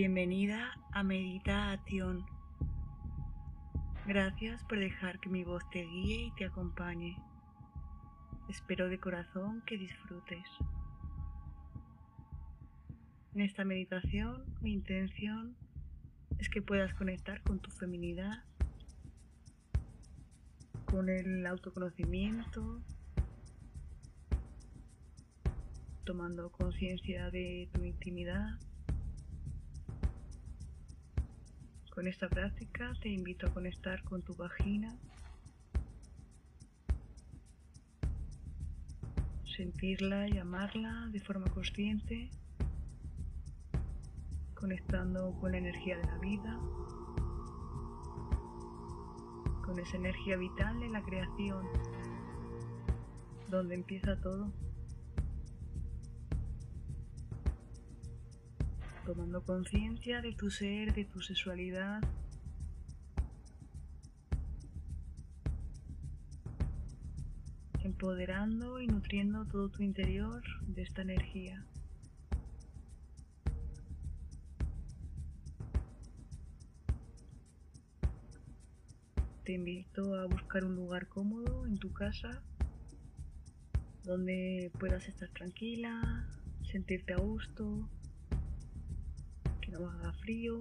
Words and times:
Bienvenida 0.00 0.78
a 0.92 1.02
Meditación. 1.02 2.24
Gracias 4.06 4.62
por 4.62 4.78
dejar 4.78 5.18
que 5.18 5.28
mi 5.28 5.42
voz 5.42 5.68
te 5.70 5.82
guíe 5.82 6.26
y 6.26 6.30
te 6.36 6.44
acompañe. 6.44 7.16
Espero 8.48 8.88
de 8.88 9.00
corazón 9.00 9.60
que 9.66 9.76
disfrutes. 9.76 10.46
En 13.34 13.40
esta 13.40 13.64
meditación 13.64 14.44
mi 14.60 14.72
intención 14.72 15.56
es 16.38 16.48
que 16.48 16.62
puedas 16.62 16.94
conectar 16.94 17.42
con 17.42 17.58
tu 17.58 17.72
feminidad, 17.72 18.44
con 20.84 21.08
el 21.08 21.44
autoconocimiento, 21.44 22.84
tomando 26.04 26.52
conciencia 26.52 27.32
de 27.32 27.68
tu 27.72 27.82
intimidad 27.82 28.60
Con 31.98 32.06
esta 32.06 32.28
práctica 32.28 32.92
te 33.02 33.08
invito 33.08 33.48
a 33.48 33.50
conectar 33.52 34.04
con 34.04 34.22
tu 34.22 34.32
vagina, 34.36 34.96
sentirla 39.56 40.28
y 40.28 40.38
amarla 40.38 41.08
de 41.10 41.18
forma 41.18 41.46
consciente, 41.46 42.30
conectando 44.54 45.36
con 45.40 45.50
la 45.50 45.58
energía 45.58 45.96
de 45.96 46.04
la 46.04 46.18
vida, 46.18 46.60
con 49.64 49.80
esa 49.80 49.96
energía 49.96 50.36
vital 50.36 50.78
de 50.78 50.90
la 50.90 51.02
creación, 51.02 51.66
donde 53.48 53.74
empieza 53.74 54.20
todo. 54.20 54.52
Tomando 59.08 59.42
conciencia 59.42 60.20
de 60.20 60.34
tu 60.34 60.50
ser, 60.50 60.92
de 60.92 61.06
tu 61.06 61.22
sexualidad. 61.22 62.02
empoderando 67.82 68.80
y 68.80 68.86
nutriendo 68.86 69.46
todo 69.46 69.70
tu 69.70 69.82
interior 69.82 70.42
de 70.66 70.82
esta 70.82 71.00
energía. 71.00 71.64
Te 79.44 79.52
invito 79.52 80.16
a 80.16 80.26
buscar 80.26 80.66
un 80.66 80.76
lugar 80.76 81.08
cómodo 81.08 81.66
en 81.66 81.78
tu 81.78 81.94
casa 81.94 82.42
donde 84.04 84.70
puedas 84.78 85.08
estar 85.08 85.30
tranquila, 85.30 86.28
sentirte 86.70 87.14
a 87.14 87.18
gusto, 87.18 87.88
haga 89.86 90.12
frío. 90.14 90.58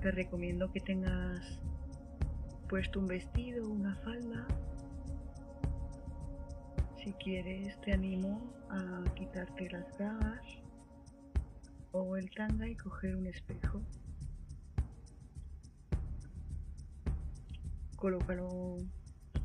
Te 0.00 0.10
recomiendo 0.12 0.70
que 0.72 0.80
tengas 0.80 1.58
puesto 2.68 3.00
un 3.00 3.06
vestido, 3.06 3.68
una 3.68 3.96
falda. 3.96 4.46
Si 6.96 7.12
quieres, 7.14 7.80
te 7.80 7.92
animo 7.92 8.52
a 8.70 9.02
quitarte 9.14 9.68
las 9.70 9.84
bragas 9.98 10.44
o 11.92 12.16
el 12.16 12.30
tanga 12.30 12.68
y 12.68 12.76
coger 12.76 13.16
un 13.16 13.26
espejo. 13.26 13.82
Colócalo 17.96 18.76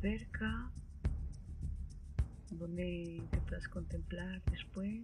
cerca 0.01 0.71
donde 2.57 3.21
te 3.31 3.37
puedas 3.41 3.67
contemplar 3.67 4.41
después. 4.51 5.03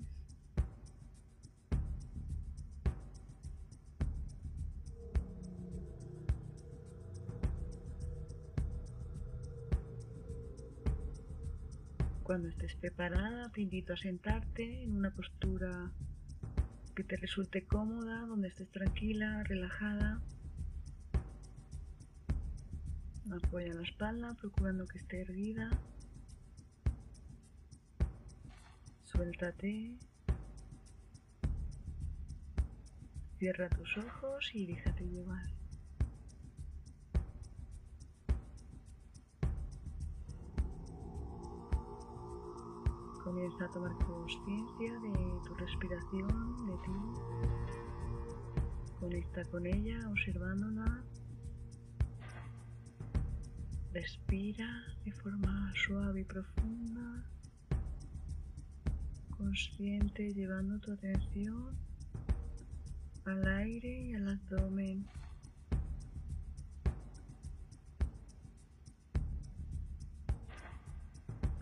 Cuando 12.23 12.47
estés 12.47 12.75
preparada, 12.75 13.49
te 13.49 13.61
invito 13.61 13.93
a 13.93 13.97
sentarte 13.97 14.83
en 14.83 14.95
una 14.95 15.11
postura 15.11 15.91
que 16.95 17.03
te 17.03 17.17
resulte 17.17 17.65
cómoda, 17.65 18.25
donde 18.25 18.47
estés 18.47 18.69
tranquila, 18.69 19.43
relajada. 19.43 20.21
Apoya 23.29 23.73
la 23.73 23.81
espalda, 23.81 24.33
procurando 24.39 24.85
que 24.87 24.97
esté 24.97 25.21
erguida. 25.21 25.69
Suéltate. 29.21 29.99
Cierra 33.37 33.69
tus 33.69 33.97
ojos 33.99 34.49
y 34.55 34.65
déjate 34.65 35.03
llevar. 35.03 35.45
Comienza 43.23 43.65
a 43.65 43.69
tomar 43.69 43.95
conciencia 43.99 44.99
de 44.99 45.13
tu 45.45 45.53
respiración, 45.53 46.65
de 46.65 46.77
ti. 46.77 46.91
Conecta 48.99 49.45
con 49.51 49.67
ella 49.67 49.99
observándola. 50.09 51.03
Respira 53.93 54.67
de 55.05 55.11
forma 55.11 55.71
suave 55.75 56.21
y 56.21 56.23
profunda 56.23 57.23
consciente 59.41 60.31
llevando 60.35 60.77
tu 60.79 60.91
atención 60.93 61.75
al 63.25 63.47
aire 63.47 64.01
y 64.01 64.13
al 64.13 64.29
abdomen. 64.29 65.03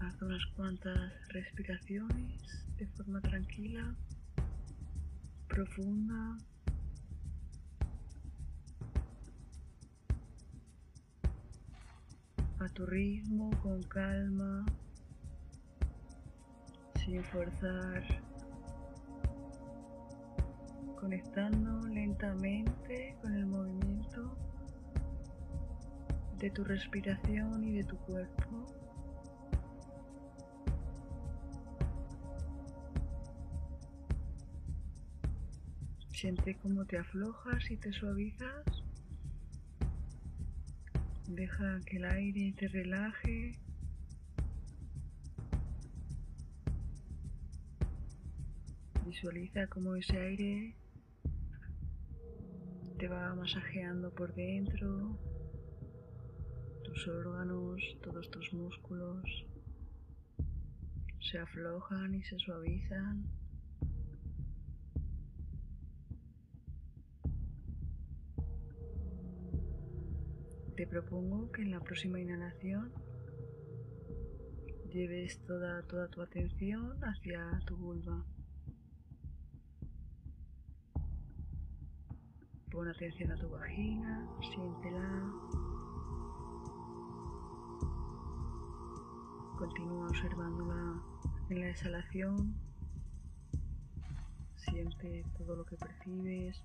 Haz 0.01 0.21
unas 0.21 0.45
cuantas 0.57 1.13
respiraciones 1.29 2.65
de 2.77 2.85
forma 2.87 3.21
tranquila, 3.21 3.95
profunda. 5.47 6.37
A 12.59 12.67
tu 12.73 12.85
ritmo, 12.85 13.51
con 13.61 13.81
calma 13.83 14.65
sin 17.09 17.23
forzar, 17.23 18.03
conectando 20.95 21.87
lentamente 21.87 23.15
con 23.19 23.33
el 23.33 23.47
movimiento 23.47 24.37
de 26.37 26.51
tu 26.51 26.63
respiración 26.63 27.63
y 27.63 27.77
de 27.77 27.83
tu 27.83 27.97
cuerpo. 27.97 28.67
Siente 36.11 36.55
cómo 36.57 36.85
te 36.85 36.99
aflojas 36.99 37.71
y 37.71 37.77
te 37.77 37.91
suavizas. 37.91 38.65
Deja 41.27 41.79
que 41.87 41.97
el 41.97 42.05
aire 42.05 42.53
te 42.55 42.67
relaje 42.67 43.53
Visualiza 49.09 49.65
cómo 49.65 49.95
ese 49.95 50.15
aire 50.19 50.75
te 52.99 53.07
va 53.07 53.33
masajeando 53.33 54.13
por 54.13 54.35
dentro, 54.35 55.17
tus 56.83 57.07
órganos, 57.07 57.81
todos 58.03 58.29
tus 58.29 58.53
músculos 58.53 59.23
se 61.19 61.39
aflojan 61.39 62.13
y 62.13 62.21
se 62.21 62.37
suavizan. 62.37 63.25
Te 70.77 70.85
propongo 70.85 71.51
que 71.51 71.63
en 71.63 71.71
la 71.71 71.79
próxima 71.79 72.19
inhalación 72.19 72.93
lleves 74.93 75.43
toda, 75.47 75.81
toda 75.87 76.07
tu 76.09 76.21
atención 76.21 77.03
hacia 77.03 77.59
tu 77.65 77.75
vulva. 77.75 78.23
Pon 82.79 82.87
atención 82.87 83.29
a 83.33 83.35
tu 83.35 83.49
vagina, 83.49 84.25
siéntela. 84.39 85.05
Continúa 89.57 90.07
observándola 90.07 91.01
en 91.49 91.59
la 91.59 91.69
exhalación. 91.71 92.55
Siente 94.55 95.25
todo 95.37 95.57
lo 95.57 95.65
que 95.65 95.75
percibes. 95.75 96.63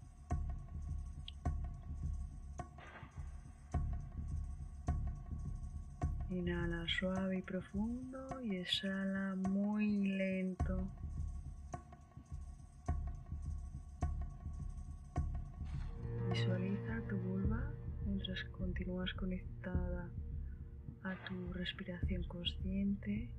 Inhala 6.30 6.86
suave 6.96 7.38
y 7.38 7.42
profundo 7.42 8.40
y 8.40 8.54
exhala 8.58 9.34
muy 9.34 10.06
lento. 10.16 10.86
Continúas 18.58 19.12
conectada 19.14 20.10
a 21.02 21.14
tu 21.26 21.52
respiración 21.52 22.22
consciente. 22.24 23.30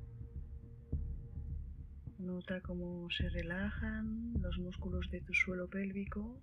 Nota 2.19 2.61
cómo 2.61 3.09
se 3.09 3.29
relajan 3.29 4.33
los 4.41 4.57
músculos 4.59 5.09
de 5.11 5.21
tu 5.21 5.33
suelo 5.33 5.67
pélvico. 5.67 6.41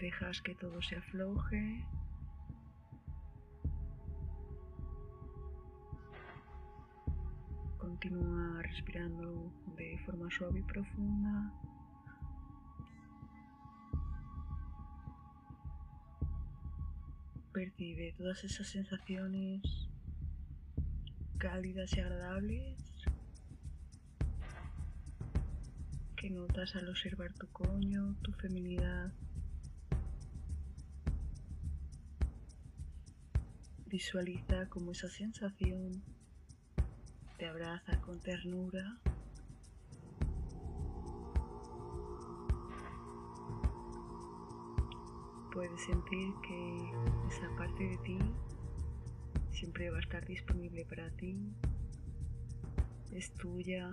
Dejas 0.00 0.40
que 0.42 0.54
todo 0.54 0.80
se 0.82 0.96
afloje. 0.96 1.84
Continúa 7.78 8.62
respirando 8.62 9.52
de 9.76 9.98
forma 10.06 10.30
suave 10.30 10.60
y 10.60 10.62
profunda. 10.62 11.52
Percibe 17.60 18.14
todas 18.16 18.42
esas 18.42 18.68
sensaciones 18.68 19.60
cálidas 21.36 21.92
y 21.94 22.00
agradables 22.00 22.78
que 26.16 26.30
notas 26.30 26.74
al 26.74 26.88
observar 26.88 27.34
tu 27.34 27.48
coño, 27.48 28.16
tu 28.22 28.32
feminidad. 28.32 29.12
Visualiza 33.84 34.66
como 34.70 34.92
esa 34.92 35.10
sensación 35.10 36.02
te 37.36 37.46
abraza 37.46 38.00
con 38.00 38.20
ternura. 38.20 39.02
Puedes 45.52 45.80
sentir 45.80 46.32
que 46.46 46.92
esa 47.28 47.48
parte 47.56 47.82
de 47.82 47.96
ti 47.98 48.18
siempre 49.50 49.90
va 49.90 49.96
a 49.96 50.00
estar 50.00 50.24
disponible 50.24 50.84
para 50.84 51.10
ti, 51.10 51.36
es 53.12 53.32
tuya. 53.34 53.90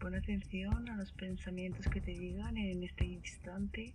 Pon 0.00 0.14
atención 0.14 0.88
a 0.88 0.96
los 0.96 1.12
pensamientos 1.12 1.86
que 1.88 2.00
te 2.00 2.14
llegan 2.14 2.56
en 2.56 2.82
este 2.82 3.04
instante 3.04 3.94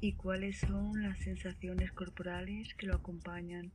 y 0.00 0.12
cuáles 0.12 0.58
son 0.58 1.02
las 1.02 1.18
sensaciones 1.20 1.90
corporales 1.92 2.74
que 2.74 2.86
lo 2.86 2.96
acompañan. 2.96 3.72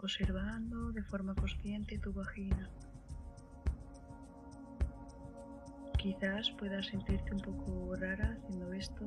Observando 0.00 0.92
de 0.92 1.02
forma 1.02 1.34
consciente 1.34 1.98
tu 1.98 2.12
vagina. 2.12 2.70
Quizás 5.98 6.50
puedas 6.52 6.86
sentirte 6.86 7.34
un 7.34 7.40
poco 7.40 7.96
rara 7.96 8.38
haciendo 8.38 8.72
esto. 8.72 9.06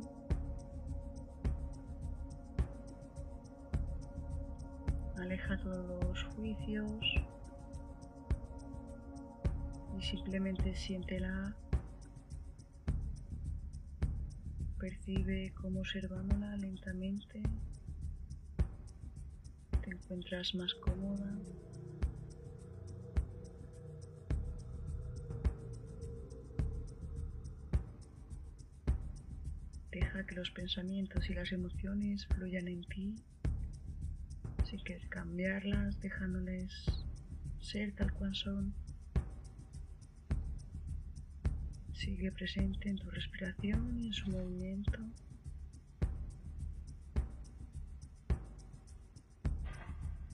Aleja 5.18 5.58
todos 5.60 6.04
los 6.04 6.24
juicios 6.36 7.06
y 9.98 10.02
simplemente 10.02 10.76
siéntela. 10.76 11.56
Percibe 14.78 15.54
cómo 15.62 15.80
observándola 15.80 16.58
lentamente 16.58 17.42
te 17.42 17.71
encuentras 20.04 20.56
más 20.56 20.74
cómoda. 20.76 21.40
Deja 29.92 30.26
que 30.26 30.36
los 30.36 30.52
pensamientos 30.52 31.30
y 31.30 31.34
las 31.34 31.52
emociones 31.52 32.26
fluyan 32.28 32.68
en 32.68 32.84
ti, 32.84 33.16
sin 34.66 34.84
querer 34.84 35.08
cambiarlas, 35.10 36.00
dejándoles 36.02 36.72
ser 37.62 37.94
tal 37.94 38.12
cual 38.14 38.34
son. 38.36 38.74
Sigue 41.94 42.32
presente 42.32 42.90
en 42.90 42.98
tu 42.98 43.10
respiración 43.12 44.00
y 44.00 44.08
en 44.08 44.14
su 44.14 44.30
movimiento. 44.32 45.00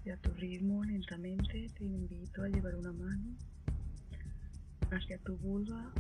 Y 0.08 0.10
a 0.10 0.16
tu 0.16 0.32
ritmo, 0.36 0.86
lentamente, 0.86 1.68
te 1.78 1.84
invito 1.84 2.42
a 2.42 2.48
llevar 2.48 2.76
una 2.76 2.94
mano 2.94 3.36
hacia 4.90 5.18
tu 5.18 5.36
vulva 5.36 5.92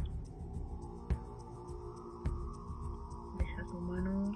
tu 3.69 3.81
mano 3.81 4.31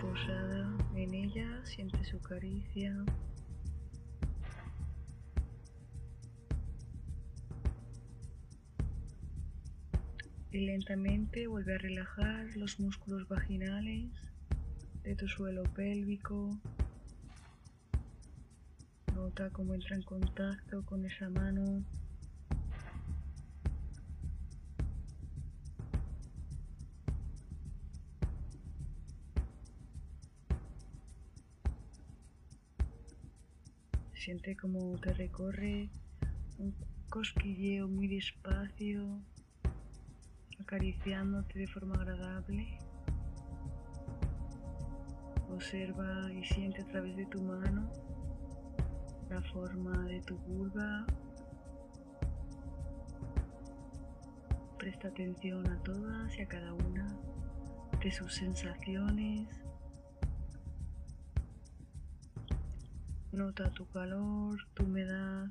posada 0.00 0.76
en 0.96 1.14
ella, 1.14 1.64
siente 1.64 2.02
su 2.04 2.20
caricia. 2.20 2.92
Y 10.50 10.66
lentamente 10.66 11.46
vuelve 11.46 11.76
a 11.76 11.78
relajar 11.78 12.46
los 12.56 12.80
músculos 12.80 13.28
vaginales 13.28 14.10
de 15.04 15.14
tu 15.14 15.28
suelo 15.28 15.62
pélvico. 15.74 16.58
Nota 19.30 19.48
cómo 19.50 19.74
entra 19.74 19.94
en 19.94 20.02
contacto 20.02 20.84
con 20.84 21.06
esa 21.06 21.30
mano 21.30 21.84
Siente 34.14 34.56
como 34.56 34.98
te 34.98 35.12
recorre 35.12 35.88
un 36.58 36.74
cosquilleo 37.08 37.86
muy 37.86 38.08
despacio, 38.08 39.22
acariciándote 40.58 41.60
de 41.60 41.66
forma 41.68 41.94
agradable. 41.94 42.80
Observa 45.50 46.32
y 46.32 46.44
siente 46.44 46.82
a 46.82 46.86
través 46.86 47.16
de 47.16 47.26
tu 47.26 47.40
mano 47.42 47.88
la 49.30 49.40
forma 49.40 50.06
de 50.06 50.20
tu 50.20 50.36
vulva. 50.36 51.06
Presta 54.78 55.08
atención 55.08 55.66
a 55.68 55.82
todas 55.82 56.36
y 56.36 56.42
a 56.42 56.48
cada 56.48 56.72
una 56.74 57.08
de 58.02 58.10
sus 58.10 58.34
sensaciones 58.34 59.48
Nota 63.32 63.70
tu 63.70 63.86
calor, 63.86 64.58
tu 64.74 64.82
humedad. 64.82 65.46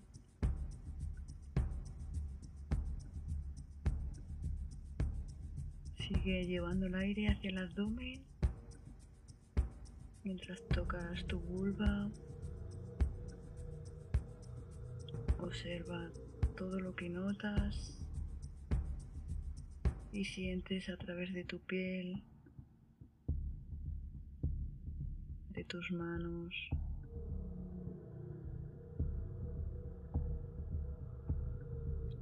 Sigue 5.98 6.46
llevando 6.46 6.88
el 6.88 6.96
aire 6.96 7.30
hacia 7.30 7.50
el 7.52 7.58
abdomen 7.58 8.22
mientras 10.26 10.62
tocas 10.68 11.26
tu 11.28 11.40
vulva. 11.40 12.10
Observa 15.42 16.12
todo 16.58 16.80
lo 16.80 16.96
que 16.96 17.10
notas 17.10 17.98
y 20.12 20.26
sientes 20.26 20.90
a 20.90 20.98
través 20.98 21.34
de 21.34 21.44
tu 21.44 21.60
piel, 21.60 22.24
de 25.50 25.64
tus 25.64 25.92
manos. 25.92 26.54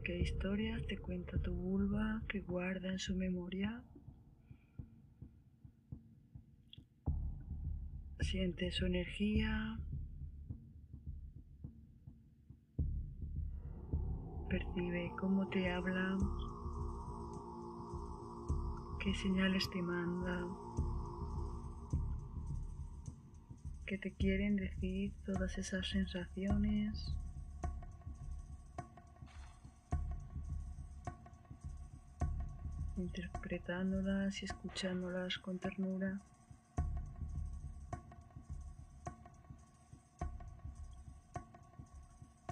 qué 0.07 0.19
historias 0.19 0.88
te 0.88 0.97
cuenta 0.97 1.38
tu 1.38 1.53
vulva 1.53 2.24
que 2.29 2.39
guarda 2.39 2.89
en 2.89 2.97
su 2.97 3.13
memoria. 3.13 3.83
Siente 8.21 8.71
su 8.71 8.86
energía. 8.86 9.77
percibe, 14.77 15.12
cómo 15.19 15.48
te 15.48 15.72
habla, 15.72 16.17
qué 19.00 19.13
señales 19.15 19.67
te 19.72 19.81
manda, 19.81 20.48
qué 23.88 23.98
te 23.98 24.13
quieren 24.13 24.55
decir 24.55 25.13
todas 25.25 25.57
esas 25.57 25.88
sensaciones. 25.89 27.13
interpretándolas 32.98 34.41
y 34.41 34.46
escuchándolas 34.46 35.38
con 35.38 35.60
ternura. 35.60 36.19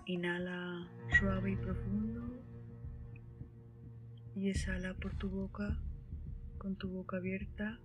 Inhala 0.08 0.88
suave 1.20 1.52
y 1.52 1.56
profundo 1.56 2.22
y 4.36 4.50
exhala 4.50 4.94
por 4.94 5.16
tu 5.18 5.30
boca 5.30 5.80
con 6.58 6.76
tu 6.76 6.90
boca 6.90 7.18
abierta 7.18 7.80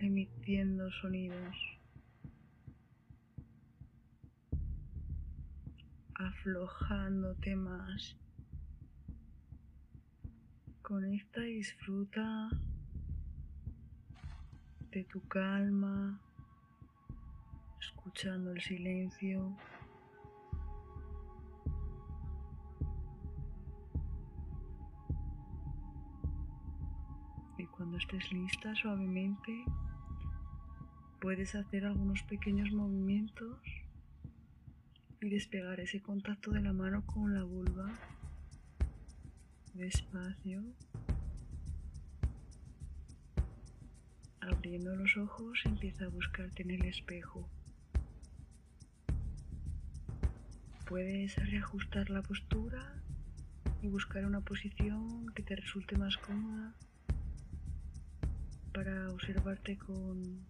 emitiendo 0.00 0.90
sonidos. 0.90 1.56
aflojándote 6.18 7.54
más. 7.54 8.16
Conecta 10.82 11.46
y 11.46 11.54
disfruta 11.54 12.48
de 14.90 15.04
tu 15.04 15.20
calma, 15.28 16.20
escuchando 17.80 18.50
el 18.52 18.60
silencio. 18.60 19.56
Estés 27.98 28.30
lista 28.32 28.74
suavemente, 28.76 29.64
puedes 31.20 31.56
hacer 31.56 31.84
algunos 31.84 32.22
pequeños 32.22 32.70
movimientos 32.70 33.58
y 35.20 35.28
despegar 35.28 35.80
ese 35.80 36.00
contacto 36.00 36.52
de 36.52 36.60
la 36.60 36.72
mano 36.72 37.04
con 37.06 37.34
la 37.34 37.42
vulva. 37.42 37.90
Despacio. 39.74 40.62
Abriendo 44.40 44.94
los 44.94 45.16
ojos 45.16 45.60
empieza 45.64 46.04
a 46.04 46.08
buscarte 46.08 46.62
en 46.62 46.70
el 46.70 46.84
espejo. 46.84 47.48
Puedes 50.86 51.34
reajustar 51.50 52.10
la 52.10 52.22
postura 52.22 53.02
y 53.82 53.88
buscar 53.88 54.24
una 54.24 54.40
posición 54.40 55.26
que 55.34 55.42
te 55.42 55.56
resulte 55.56 55.96
más 55.96 56.16
cómoda 56.16 56.74
para 58.78 59.10
observarte 59.10 59.76
con 59.76 60.46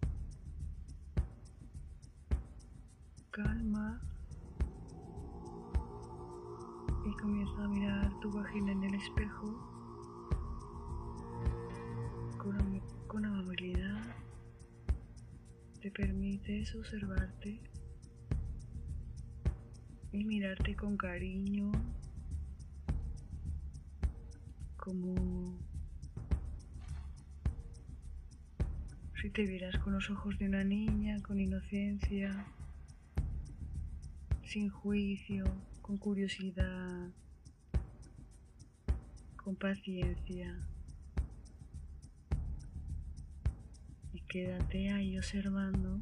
calma 3.31 3.99
y 7.07 7.11
comienza 7.17 7.63
a 7.63 7.67
mirar 7.69 8.19
tu 8.19 8.31
vagina 8.31 8.71
en 8.71 8.83
el 8.83 8.93
espejo 8.93 9.47
con, 12.37 12.79
con 13.07 13.25
amabilidad. 13.25 13.99
Te 15.81 15.89
permites 15.89 16.75
observarte 16.75 17.59
y 20.11 20.23
mirarte 20.23 20.75
con 20.75 20.97
cariño, 20.97 21.71
como 24.77 25.68
te 29.31 29.45
vieras 29.45 29.77
con 29.79 29.93
los 29.93 30.09
ojos 30.09 30.39
de 30.39 30.47
una 30.47 30.63
niña, 30.63 31.21
con 31.21 31.39
inocencia, 31.39 32.45
sin 34.43 34.69
juicio, 34.69 35.43
con 35.81 35.97
curiosidad, 35.97 37.09
con 39.35 39.55
paciencia. 39.55 40.57
Y 44.13 44.21
quédate 44.21 44.91
ahí 44.91 45.17
observando. 45.17 45.99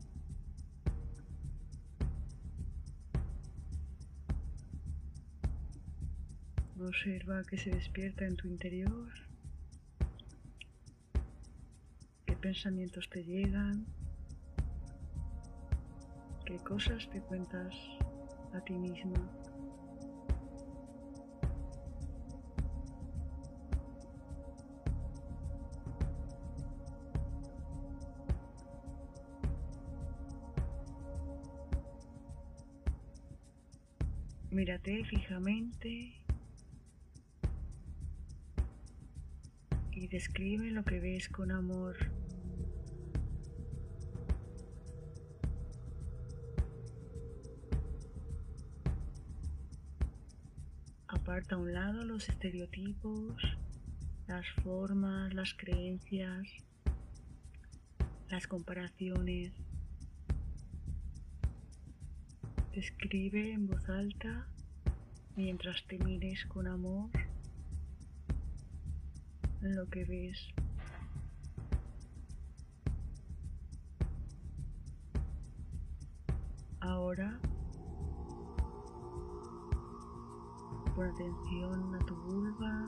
Observa 6.80 7.44
que 7.44 7.58
se 7.58 7.72
despierta 7.72 8.26
en 8.26 8.38
tu 8.38 8.48
interior, 8.48 9.27
pensamientos 12.38 13.10
te 13.10 13.24
llegan, 13.24 13.86
qué 16.46 16.58
cosas 16.60 17.10
te 17.10 17.20
cuentas 17.22 17.74
a 18.54 18.62
ti 18.62 18.74
misma. 18.74 19.30
Mírate 34.50 35.04
fijamente 35.06 36.20
y 39.92 40.08
describe 40.08 40.72
lo 40.72 40.84
que 40.84 41.00
ves 41.00 41.28
con 41.30 41.52
amor. 41.52 41.96
Aparta 51.38 51.54
a 51.54 51.60
un 51.60 51.72
lado 51.72 52.04
los 52.04 52.28
estereotipos, 52.30 53.36
las 54.26 54.44
formas, 54.64 55.32
las 55.36 55.54
creencias, 55.54 56.48
las 58.28 58.48
comparaciones. 58.48 59.54
Escribe 62.74 63.52
en 63.54 63.68
voz 63.68 63.88
alta 63.88 64.48
mientras 65.36 65.86
te 65.86 66.00
mires 66.00 66.44
con 66.48 66.66
amor 66.66 67.12
lo 69.62 69.88
que 69.92 70.06
ves. 70.06 70.40
Ahora 76.80 77.40
pon 80.98 81.10
atención 81.10 81.94
a 81.94 82.00
tu 82.08 82.16
vulva, 82.16 82.86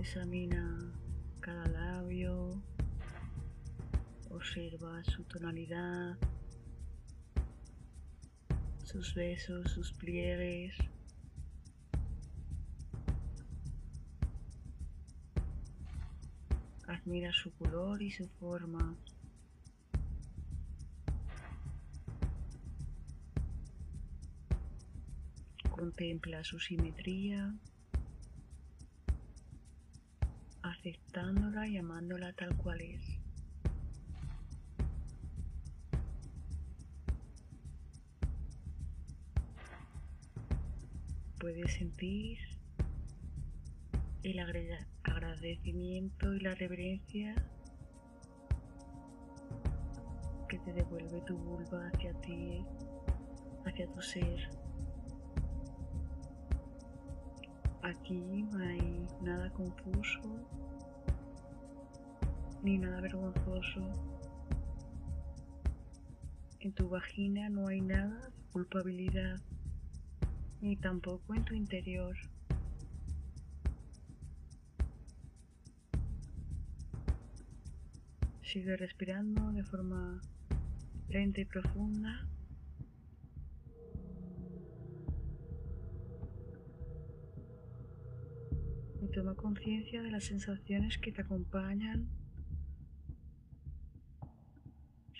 examina 0.00 0.78
cada 1.38 1.64
labio, 1.66 2.50
observa 4.30 5.04
su 5.04 5.22
tonalidad 5.22 6.18
sus 8.82 9.14
besos, 9.14 9.70
sus 9.70 9.92
pliegues. 9.92 10.74
Admira 16.88 17.32
su 17.32 17.52
color 17.52 18.02
y 18.02 18.10
su 18.10 18.26
forma. 18.40 18.96
Contempla 25.90 26.44
su 26.44 26.60
simetría, 26.60 27.52
aceptándola 30.62 31.66
y 31.66 31.78
amándola 31.78 32.32
tal 32.32 32.56
cual 32.56 32.80
es. 32.80 33.18
puedes 41.40 41.72
sentir 41.72 42.38
el 44.22 44.38
agradecimiento 44.38 46.34
y 46.34 46.40
la 46.40 46.54
reverencia 46.54 47.34
que 50.48 50.58
te 50.60 50.72
devuelve 50.72 51.20
tu 51.22 51.36
vulva 51.36 51.88
hacia 51.88 52.12
ti, 52.20 52.64
hacia 53.64 53.88
tu 53.88 54.00
ser. 54.02 54.69
Aquí 57.90 58.14
no 58.52 58.58
hay 58.60 59.04
nada 59.20 59.50
confuso 59.50 60.20
ni 62.62 62.78
nada 62.78 63.00
vergonzoso. 63.00 63.82
En 66.60 66.72
tu 66.72 66.88
vagina 66.88 67.48
no 67.48 67.66
hay 67.66 67.80
nada 67.80 68.28
de 68.28 68.52
culpabilidad 68.52 69.40
ni 70.60 70.76
tampoco 70.76 71.34
en 71.34 71.44
tu 71.44 71.54
interior. 71.54 72.16
Sigue 78.42 78.76
respirando 78.76 79.50
de 79.50 79.64
forma 79.64 80.20
lenta 81.08 81.40
y 81.40 81.44
profunda. 81.44 82.24
Toma 89.20 89.34
conciencia 89.34 90.02
de 90.02 90.10
las 90.10 90.24
sensaciones 90.24 90.96
que 90.96 91.12
te 91.12 91.20
acompañan, 91.20 92.08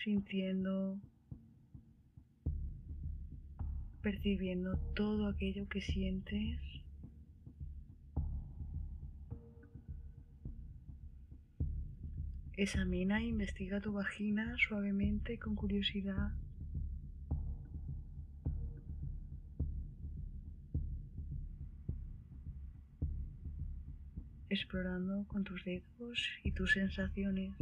sintiendo, 0.02 0.98
percibiendo 4.00 4.78
todo 4.94 5.28
aquello 5.28 5.68
que 5.68 5.82
sientes. 5.82 6.58
Examina 12.56 13.20
e 13.20 13.26
investiga 13.26 13.82
tu 13.82 13.92
vagina 13.92 14.56
suavemente 14.66 15.38
con 15.38 15.54
curiosidad. 15.56 16.32
Explorando 24.50 25.24
con 25.28 25.44
tus 25.44 25.64
dedos 25.64 26.28
y 26.42 26.50
tus 26.50 26.72
sensaciones. 26.72 27.54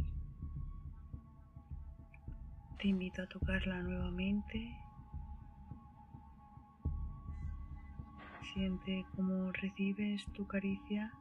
Te 2.79 2.87
invito 2.87 3.21
a 3.21 3.27
tocarla 3.27 3.81
nuevamente. 3.83 4.75
Siente 8.53 9.05
cómo 9.15 9.51
recibes 9.51 10.25
tu 10.33 10.47
caricia. 10.47 11.13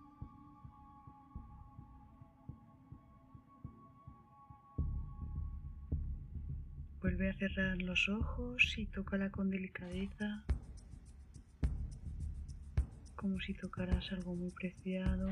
Vuelve 7.03 7.31
a 7.31 7.35
cerrar 7.35 7.81
los 7.83 8.09
ojos 8.09 8.75
y 8.79 8.87
tócala 8.87 9.31
con 9.31 9.51
delicadeza, 9.51 10.45
como 13.19 13.41
si 13.41 13.53
tocaras 13.53 14.13
algo 14.13 14.37
muy 14.37 14.51
preciado. 14.53 15.29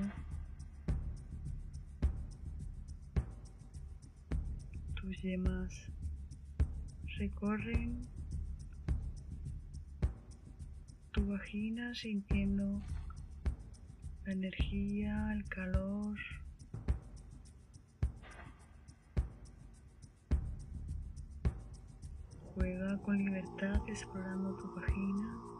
Tus 4.97 5.23
yemas 5.23 5.73
recorren 7.17 8.03
tu 11.13 11.27
vagina 11.27 11.95
sintiendo 11.95 12.83
la 14.25 14.33
energía, 14.33 15.33
el 15.33 15.45
calor. 15.45 16.19
Juega 22.57 22.99
con 22.99 23.17
libertad 23.19 23.81
explorando 23.87 24.57
tu 24.57 24.75
vagina. 24.75 25.56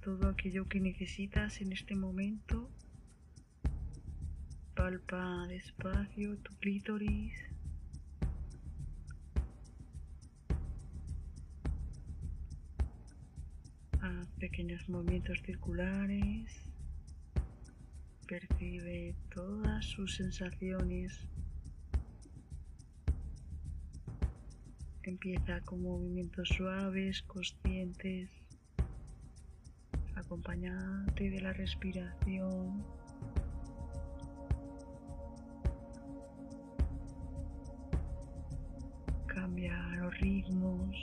Todo 0.00 0.28
aquello 0.28 0.68
que 0.68 0.80
necesitas 0.80 1.60
en 1.60 1.72
este 1.72 1.96
momento. 1.96 2.70
Palpa 4.74 5.46
despacio 5.48 6.36
tu 6.38 6.54
clítoris. 6.58 7.34
Haz 14.00 14.28
pequeños 14.38 14.88
movimientos 14.88 15.40
circulares. 15.42 16.52
Percibe 18.28 19.14
todas 19.34 19.84
sus 19.86 20.16
sensaciones. 20.16 21.18
Empieza 25.02 25.60
con 25.62 25.82
movimientos 25.82 26.48
suaves, 26.48 27.22
conscientes 27.22 28.43
acompañante 30.16 31.30
de 31.30 31.40
la 31.40 31.52
respiración. 31.52 32.84
Cambia 39.26 39.76
los 39.96 40.18
ritmos. 40.20 40.96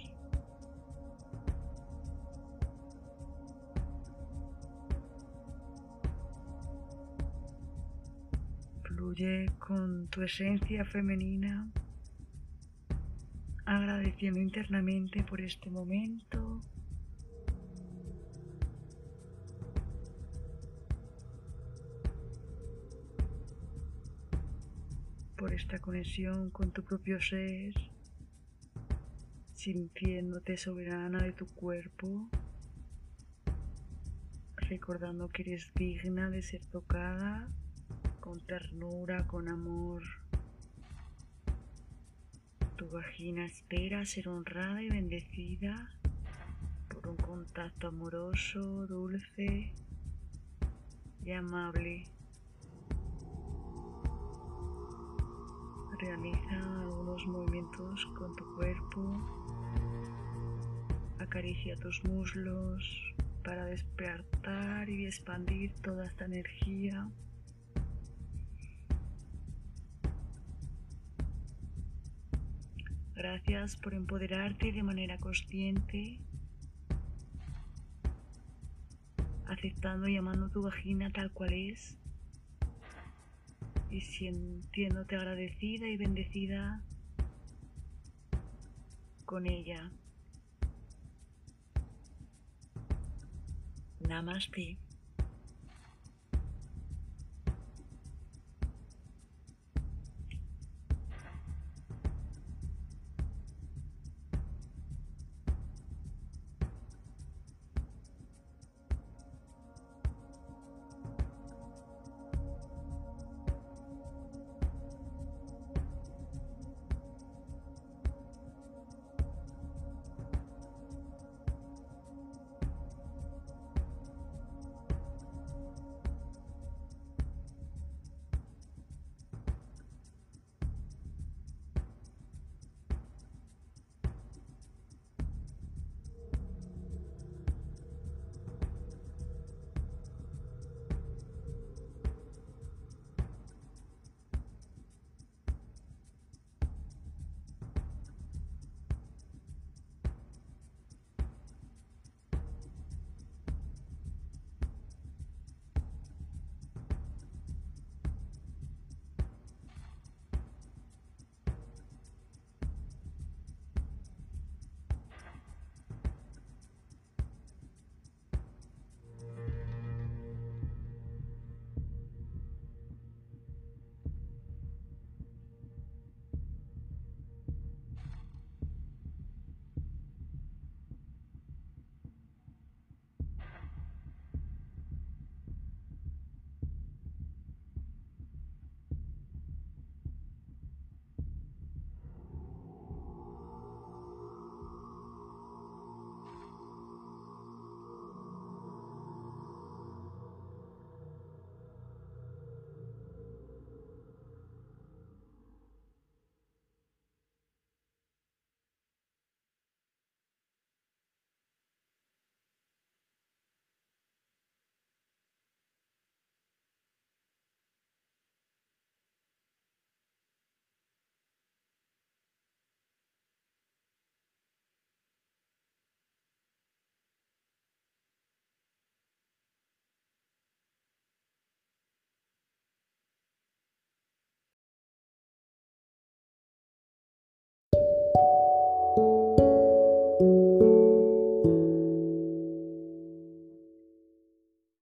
Fluye 8.84 9.48
con 9.60 10.08
tu 10.08 10.22
esencia 10.22 10.86
femenina, 10.86 11.70
agradeciendo 13.66 14.40
internamente 14.40 15.24
por 15.24 15.42
este 15.42 15.70
momento. 15.70 16.62
Esta 25.72 25.82
conexión 25.82 26.50
con 26.50 26.72
tu 26.72 26.84
propio 26.84 27.22
ser, 27.22 27.74
sintiéndote 29.54 30.58
soberana 30.58 31.24
de 31.24 31.32
tu 31.32 31.46
cuerpo, 31.46 32.30
recordando 34.58 35.30
que 35.30 35.44
eres 35.44 35.72
digna 35.74 36.30
de 36.30 36.42
ser 36.42 36.66
tocada 36.66 37.48
con 38.20 38.46
ternura, 38.46 39.26
con 39.28 39.48
amor. 39.48 40.04
Tu 42.76 42.90
vagina 42.90 43.46
espera 43.46 44.06
ser 44.06 44.28
honrada 44.28 44.84
y 44.84 44.90
bendecida 44.90 45.90
por 46.90 47.08
un 47.08 47.16
contacto 47.16 47.88
amoroso, 47.88 48.88
dulce 48.88 49.72
y 51.24 51.32
amable. 51.32 52.04
Realiza 56.02 56.82
algunos 56.82 57.28
movimientos 57.28 58.08
con 58.18 58.36
tu 58.36 58.44
cuerpo. 58.56 59.22
Acaricia 61.20 61.76
tus 61.76 62.04
muslos 62.06 63.14
para 63.44 63.66
despertar 63.66 64.90
y 64.90 65.06
expandir 65.06 65.76
toda 65.84 66.08
esta 66.08 66.26
energía. 66.26 67.08
Gracias 73.14 73.76
por 73.76 73.94
empoderarte 73.94 74.72
de 74.72 74.82
manera 74.82 75.20
consciente, 75.20 76.18
aceptando 79.46 80.08
y 80.08 80.18
amando 80.18 80.50
tu 80.50 80.64
vagina 80.64 81.12
tal 81.12 81.32
cual 81.32 81.54
es 81.54 82.01
y 83.92 84.02
sintiéndote 84.02 85.18
agradecida 85.18 85.88
y 85.88 85.98
bendecida 85.98 86.82
con 89.26 89.46
ella. 89.46 89.92
Namaste. 94.00 94.78